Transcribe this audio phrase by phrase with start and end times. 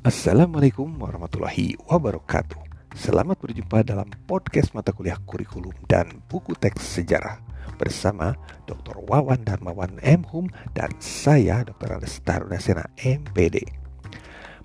[0.00, 2.56] Assalamualaikum warahmatullahi wabarakatuh.
[2.96, 7.36] Selamat berjumpa dalam podcast mata kuliah kurikulum dan buku teks sejarah
[7.76, 8.32] bersama
[8.64, 8.96] Dr.
[9.04, 10.24] Wawan Darmawan M.
[10.32, 12.00] Hum dan saya Dr.
[12.00, 13.60] Andes Tarunasena MPD.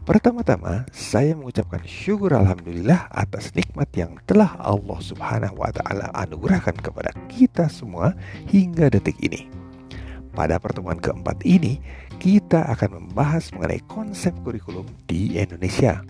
[0.07, 7.11] Pertama-tama, saya mengucapkan syukur Alhamdulillah atas nikmat yang telah Allah Subhanahu wa Ta'ala anugerahkan kepada
[7.27, 8.15] kita semua
[8.47, 9.64] hingga detik ini.
[10.35, 11.79] Pada pertemuan keempat ini,
[12.19, 16.03] kita akan membahas mengenai konsep kurikulum di Indonesia.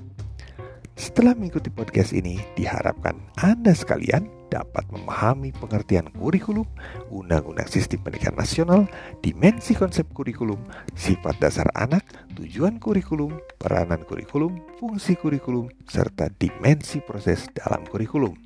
[0.97, 6.65] Setelah mengikuti podcast ini, diharapkan Anda sekalian dapat memahami pengertian kurikulum,
[7.13, 8.89] undang-undang sistem pendidikan nasional,
[9.21, 10.57] dimensi konsep kurikulum,
[10.97, 12.01] sifat dasar anak,
[12.33, 18.44] tujuan kurikulum, peranan kurikulum, fungsi kurikulum, serta dimensi proses dalam kurikulum.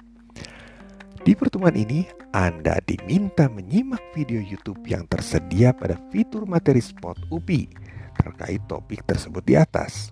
[1.29, 7.69] Di pertemuan ini, Anda diminta menyimak video YouTube yang tersedia pada fitur materi Spot UPI
[8.17, 10.09] terkait topik tersebut di atas.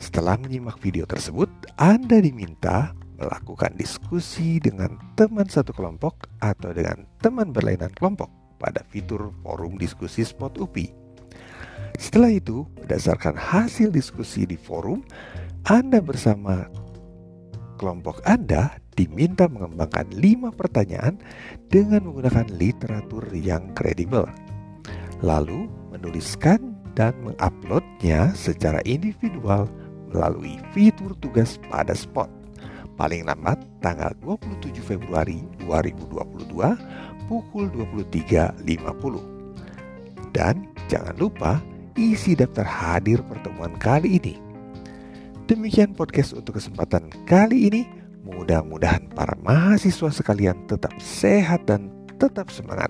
[0.00, 7.52] Setelah menyimak video tersebut, Anda diminta melakukan diskusi dengan teman satu kelompok atau dengan teman
[7.52, 10.88] berlainan kelompok pada fitur forum diskusi Spot UPI.
[12.00, 15.04] Setelah itu, berdasarkan hasil diskusi di forum,
[15.68, 16.64] Anda bersama
[17.80, 21.16] kelompok Anda diminta mengembangkan lima pertanyaan
[21.72, 24.28] dengan menggunakan literatur yang kredibel.
[25.24, 29.64] Lalu menuliskan dan menguploadnya secara individual
[30.12, 32.28] melalui fitur tugas pada spot.
[33.00, 36.52] Paling lambat tanggal 27 Februari 2022
[37.32, 40.36] pukul 23.50.
[40.36, 41.64] Dan jangan lupa
[41.96, 44.49] isi daftar hadir pertemuan kali ini
[45.50, 47.82] Demikian podcast untuk kesempatan kali ini.
[48.22, 51.90] Mudah-mudahan para mahasiswa sekalian tetap sehat dan
[52.22, 52.86] tetap semangat.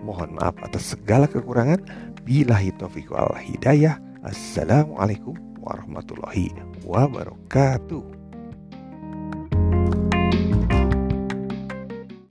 [0.00, 1.84] Mohon maaf atas segala kekurangan.
[2.24, 4.00] Bilahi taufiq wal hidayah.
[4.24, 6.48] Assalamualaikum warahmatullahi
[6.88, 8.19] wabarakatuh.